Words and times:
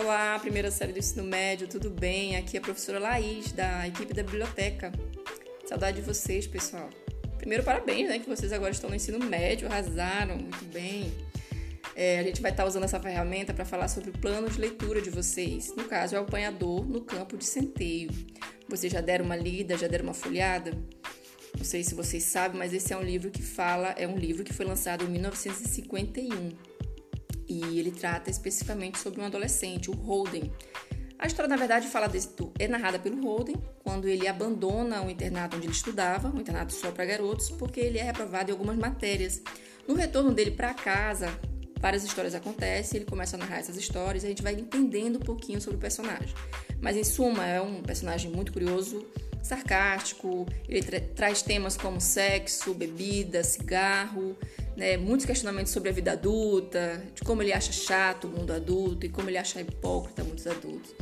Olá, 0.00 0.38
primeira 0.38 0.70
série 0.70 0.92
do 0.92 1.00
ensino 1.00 1.24
médio, 1.24 1.66
tudo 1.66 1.90
bem? 1.90 2.36
Aqui 2.36 2.56
é 2.56 2.60
a 2.60 2.62
professora 2.62 3.00
Laís, 3.00 3.50
da 3.50 3.88
equipe 3.88 4.14
da 4.14 4.22
biblioteca. 4.22 4.92
Saudade 5.66 6.00
de 6.00 6.06
vocês, 6.06 6.46
pessoal. 6.46 6.88
Primeiro, 7.36 7.64
parabéns, 7.64 8.08
né? 8.08 8.20
Que 8.20 8.28
vocês 8.28 8.52
agora 8.52 8.70
estão 8.70 8.88
no 8.88 8.94
ensino 8.94 9.18
médio, 9.18 9.66
arrasaram, 9.66 10.36
muito 10.36 10.64
bem. 10.66 11.12
É, 11.96 12.20
a 12.20 12.22
gente 12.22 12.40
vai 12.40 12.52
estar 12.52 12.64
usando 12.64 12.84
essa 12.84 13.00
ferramenta 13.00 13.52
para 13.52 13.64
falar 13.64 13.88
sobre 13.88 14.10
o 14.10 14.12
plano 14.12 14.48
de 14.48 14.60
leitura 14.60 15.02
de 15.02 15.10
vocês. 15.10 15.74
No 15.74 15.82
caso, 15.82 16.14
é 16.14 16.20
o 16.20 16.22
apanhador 16.22 16.86
no 16.88 17.00
campo 17.00 17.36
de 17.36 17.44
centeio. 17.44 18.08
Vocês 18.68 18.92
já 18.92 19.00
deram 19.00 19.24
uma 19.24 19.36
lida, 19.36 19.76
já 19.76 19.88
deram 19.88 20.04
uma 20.04 20.14
folhada? 20.14 20.78
Não 21.56 21.64
sei 21.64 21.82
se 21.82 21.96
vocês 21.96 22.22
sabem, 22.22 22.56
mas 22.56 22.72
esse 22.72 22.92
é 22.92 22.96
um 22.96 23.02
livro 23.02 23.32
que 23.32 23.42
fala, 23.42 23.96
é 23.98 24.06
um 24.06 24.16
livro 24.16 24.44
que 24.44 24.52
foi 24.52 24.64
lançado 24.64 25.04
em 25.04 25.08
1951 25.08 26.67
e 27.48 27.78
ele 27.78 27.90
trata 27.90 28.30
especificamente 28.30 28.98
sobre 28.98 29.20
um 29.20 29.24
adolescente, 29.24 29.90
o 29.90 29.94
Holden. 29.94 30.52
A 31.18 31.26
história, 31.26 31.48
na 31.48 31.56
verdade, 31.56 31.88
fala 31.88 32.06
desse, 32.06 32.28
é 32.58 32.68
narrada 32.68 32.98
pelo 32.98 33.20
Holden 33.20 33.56
quando 33.82 34.06
ele 34.06 34.28
abandona 34.28 35.02
o 35.02 35.10
internato 35.10 35.56
onde 35.56 35.66
ele 35.66 35.72
estudava, 35.72 36.28
um 36.28 36.40
internato 36.40 36.72
só 36.72 36.92
para 36.92 37.04
garotos, 37.04 37.50
porque 37.50 37.80
ele 37.80 37.98
é 37.98 38.02
reprovado 38.02 38.50
em 38.50 38.52
algumas 38.52 38.76
matérias. 38.76 39.42
No 39.86 39.94
retorno 39.94 40.32
dele 40.32 40.52
para 40.52 40.72
casa, 40.74 41.28
várias 41.80 42.04
histórias 42.04 42.34
acontecem, 42.34 42.98
ele 42.98 43.06
começa 43.06 43.36
a 43.36 43.38
narrar 43.38 43.58
essas 43.58 43.76
histórias 43.76 44.22
e 44.22 44.26
a 44.26 44.28
gente 44.28 44.42
vai 44.42 44.54
entendendo 44.54 45.16
um 45.16 45.20
pouquinho 45.20 45.60
sobre 45.60 45.76
o 45.76 45.80
personagem. 45.80 46.34
Mas, 46.80 46.96
em 46.96 47.02
suma, 47.02 47.46
é 47.46 47.60
um 47.60 47.82
personagem 47.82 48.30
muito 48.30 48.52
curioso, 48.52 49.04
sarcástico, 49.42 50.46
ele 50.68 50.82
tra 50.82 51.00
traz 51.00 51.42
temas 51.42 51.76
como 51.76 52.00
sexo, 52.00 52.74
bebida, 52.74 53.42
cigarro, 53.42 54.36
né, 54.76 54.96
muitos 54.96 55.26
questionamentos 55.26 55.72
sobre 55.72 55.88
a 55.88 55.92
vida 55.92 56.12
adulta, 56.12 57.02
de 57.14 57.22
como 57.22 57.42
ele 57.42 57.52
acha 57.52 57.72
chato 57.72 58.26
o 58.26 58.30
mundo 58.30 58.52
adulto 58.52 59.06
e 59.06 59.08
como 59.08 59.28
ele 59.28 59.38
acha 59.38 59.60
hipócrita 59.60 60.22
muitos 60.22 60.46
adultos. 60.46 60.94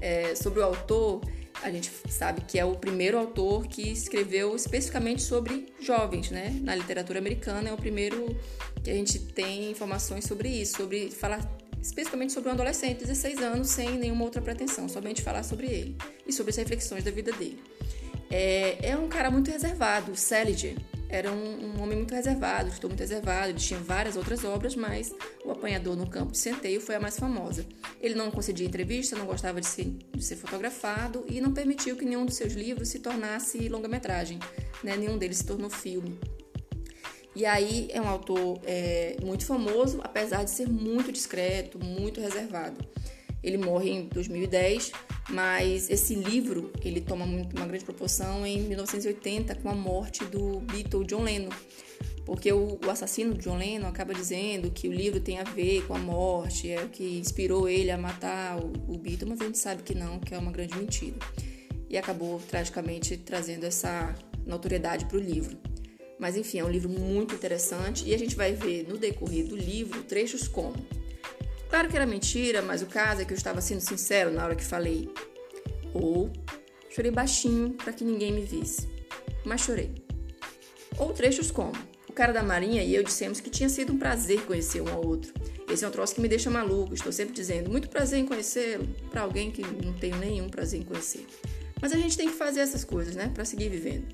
É, 0.00 0.34
sobre 0.34 0.60
o 0.60 0.64
autor, 0.64 1.20
a 1.62 1.70
gente 1.70 1.90
sabe 2.08 2.40
que 2.42 2.58
é 2.58 2.64
o 2.64 2.74
primeiro 2.74 3.18
autor 3.18 3.66
que 3.66 3.82
escreveu 3.82 4.56
especificamente 4.56 5.22
sobre 5.22 5.72
jovens, 5.80 6.30
né? 6.30 6.58
Na 6.62 6.74
literatura 6.74 7.18
americana 7.18 7.68
é 7.68 7.72
o 7.72 7.76
primeiro 7.76 8.34
que 8.82 8.90
a 8.90 8.94
gente 8.94 9.18
tem 9.18 9.70
informações 9.70 10.24
sobre 10.24 10.48
isso, 10.48 10.78
sobre 10.78 11.10
falar 11.10 11.46
especificamente 11.82 12.32
sobre 12.32 12.50
um 12.50 12.52
adolescente 12.52 12.98
de 12.98 13.06
16 13.06 13.38
anos 13.40 13.68
sem 13.68 13.98
nenhuma 13.98 14.24
outra 14.24 14.40
pretensão, 14.40 14.88
somente 14.88 15.22
falar 15.22 15.42
sobre 15.42 15.66
ele 15.66 15.96
e 16.26 16.32
sobre 16.32 16.50
as 16.50 16.56
reflexões 16.56 17.04
da 17.04 17.10
vida 17.10 17.32
dele. 17.32 17.62
É, 18.30 18.90
é 18.90 18.96
um 18.96 19.08
cara 19.08 19.30
muito 19.30 19.50
reservado, 19.50 20.16
Salinger 20.16 20.76
era 21.10 21.30
um, 21.32 21.76
um, 21.76 21.82
homem 21.82 21.98
muito 21.98 22.14
reservado, 22.14 22.68
estou 22.68 22.88
muito 22.88 23.00
reservado, 23.00 23.48
ele 23.48 23.58
tinha 23.58 23.80
várias 23.80 24.16
outras 24.16 24.44
obras, 24.44 24.76
mas 24.76 25.12
O 25.44 25.50
Apanhador 25.50 25.96
no 25.96 26.08
Campo 26.08 26.30
de 26.30 26.38
Centeio 26.38 26.80
foi 26.80 26.94
a 26.94 27.00
mais 27.00 27.18
famosa. 27.18 27.66
Ele 28.00 28.14
não 28.14 28.30
concedia 28.30 28.66
entrevista, 28.66 29.16
não 29.16 29.26
gostava 29.26 29.60
de 29.60 29.66
ser, 29.66 29.86
de 30.14 30.22
ser 30.22 30.36
fotografado 30.36 31.24
e 31.28 31.40
não 31.40 31.52
permitiu 31.52 31.96
que 31.96 32.04
nenhum 32.04 32.24
dos 32.24 32.36
seus 32.36 32.52
livros 32.52 32.88
se 32.88 33.00
tornasse 33.00 33.68
longa-metragem, 33.68 34.38
né? 34.84 34.96
nenhum 34.96 35.18
deles 35.18 35.38
se 35.38 35.46
tornou 35.46 35.68
filme. 35.68 36.16
E 37.34 37.46
aí 37.46 37.88
é 37.92 38.00
um 38.00 38.08
autor 38.08 38.60
é, 38.64 39.16
muito 39.22 39.46
famoso, 39.46 40.00
apesar 40.02 40.44
de 40.44 40.50
ser 40.50 40.68
muito 40.68 41.12
discreto, 41.12 41.78
muito 41.78 42.20
reservado. 42.20 42.76
Ele 43.42 43.56
morre 43.56 43.90
em 43.90 44.06
2010, 44.08 44.92
mas 45.30 45.88
esse 45.88 46.14
livro 46.14 46.72
ele 46.84 47.00
toma 47.00 47.24
uma 47.24 47.66
grande 47.66 47.84
proporção 47.84 48.46
em 48.46 48.60
1980 48.62 49.54
com 49.56 49.70
a 49.70 49.74
morte 49.74 50.24
do 50.24 50.60
Beatle 50.60 51.04
John 51.04 51.22
Lennon, 51.22 51.48
porque 52.26 52.52
o, 52.52 52.78
o 52.84 52.90
assassino 52.90 53.34
John 53.34 53.56
Lennon 53.56 53.88
acaba 53.88 54.12
dizendo 54.12 54.70
que 54.70 54.88
o 54.88 54.92
livro 54.92 55.20
tem 55.20 55.38
a 55.38 55.44
ver 55.44 55.86
com 55.86 55.94
a 55.94 55.98
morte, 55.98 56.70
é 56.70 56.82
o 56.82 56.88
que 56.88 57.18
inspirou 57.18 57.68
ele 57.68 57.90
a 57.90 57.96
matar 57.96 58.58
o, 58.58 58.72
o 58.88 58.98
Beatle, 58.98 59.28
mas 59.28 59.40
a 59.40 59.44
gente 59.44 59.58
sabe 59.58 59.82
que 59.82 59.94
não, 59.94 60.18
que 60.18 60.34
é 60.34 60.38
uma 60.38 60.52
grande 60.52 60.76
mentira. 60.76 61.16
E 61.88 61.96
acabou 61.96 62.38
tragicamente 62.40 63.16
trazendo 63.16 63.64
essa 63.64 64.14
notoriedade 64.46 65.06
para 65.06 65.16
o 65.16 65.20
livro. 65.20 65.69
Mas 66.20 66.36
enfim, 66.36 66.58
é 66.58 66.64
um 66.64 66.70
livro 66.70 66.88
muito 66.88 67.34
interessante 67.34 68.06
e 68.06 68.14
a 68.14 68.18
gente 68.18 68.36
vai 68.36 68.52
ver 68.52 68.86
no 68.86 68.96
decorrer 68.96 69.46
do 69.46 69.56
livro 69.56 70.02
trechos 70.04 70.46
como 70.46 70.76
Claro 71.70 71.88
que 71.88 71.94
era 71.94 72.04
mentira, 72.04 72.60
mas 72.60 72.82
o 72.82 72.86
caso 72.86 73.22
é 73.22 73.24
que 73.24 73.32
eu 73.32 73.36
estava 73.36 73.60
sendo 73.60 73.80
sincero 73.80 74.32
na 74.32 74.44
hora 74.44 74.56
que 74.56 74.64
falei. 74.64 75.08
Ou 75.94 76.28
chorei 76.90 77.12
baixinho 77.12 77.70
para 77.74 77.92
que 77.92 78.02
ninguém 78.02 78.32
me 78.32 78.42
visse, 78.42 78.88
mas 79.46 79.60
chorei. 79.60 79.94
Ou 80.98 81.12
trechos 81.12 81.52
como: 81.52 81.72
o 82.08 82.12
cara 82.12 82.32
da 82.32 82.42
marinha 82.42 82.82
e 82.82 82.92
eu 82.92 83.04
dissemos 83.04 83.40
que 83.40 83.48
tinha 83.48 83.68
sido 83.68 83.92
um 83.92 83.98
prazer 83.98 84.44
conhecer 84.46 84.80
um 84.80 84.88
ao 84.88 85.06
outro. 85.06 85.32
Esse 85.72 85.84
é 85.84 85.88
um 85.88 85.92
troço 85.92 86.16
que 86.16 86.20
me 86.20 86.26
deixa 86.26 86.50
maluco, 86.50 86.92
estou 86.92 87.12
sempre 87.12 87.32
dizendo 87.32 87.70
muito 87.70 87.88
prazer 87.88 88.18
em 88.18 88.26
conhecê-lo 88.26 88.88
para 89.08 89.20
alguém 89.20 89.52
que 89.52 89.62
não 89.62 89.92
tenho 89.92 90.16
nenhum 90.16 90.48
prazer 90.48 90.80
em 90.80 90.82
conhecer. 90.82 91.24
Mas 91.80 91.92
a 91.92 91.96
gente 91.96 92.16
tem 92.16 92.28
que 92.28 92.34
fazer 92.34 92.60
essas 92.60 92.82
coisas, 92.82 93.14
né, 93.14 93.30
para 93.32 93.44
seguir 93.44 93.68
vivendo. 93.68 94.08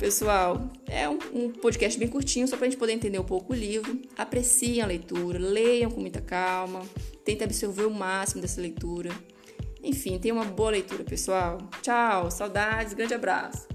Pessoal, 0.00 0.66
é 0.86 1.06
um, 1.06 1.18
um 1.30 1.52
podcast 1.52 1.98
bem 1.98 2.08
curtinho, 2.08 2.48
só 2.48 2.56
para 2.56 2.66
a 2.66 2.70
gente 2.70 2.78
poder 2.78 2.94
entender 2.94 3.18
um 3.18 3.24
pouco 3.24 3.52
o 3.52 3.56
livro. 3.56 4.00
Apreciem 4.16 4.80
a 4.80 4.86
leitura, 4.86 5.38
leiam 5.38 5.90
com 5.90 6.00
muita 6.00 6.22
calma, 6.22 6.80
tentem 7.22 7.44
absorver 7.44 7.84
o 7.84 7.90
máximo 7.90 8.40
dessa 8.40 8.62
leitura. 8.62 9.10
Enfim, 9.82 10.18
tenham 10.18 10.38
uma 10.38 10.46
boa 10.46 10.70
leitura, 10.70 11.04
pessoal. 11.04 11.58
Tchau, 11.82 12.30
saudades, 12.30 12.94
grande 12.94 13.12
abraço. 13.12 13.68